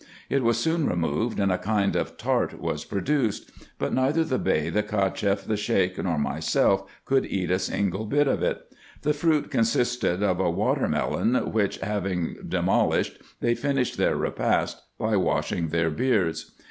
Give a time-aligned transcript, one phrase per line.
[0.31, 4.39] It was soon removed, and a kind of tart was pro duced; but neither the
[4.39, 8.63] Bey, the Cacheff, the Sheik, nor myself, could eat a single bit of it.
[9.03, 15.17] The fruit consisted of a water melon, which having demolished, they finished their repast by
[15.17, 16.51] washing their beards.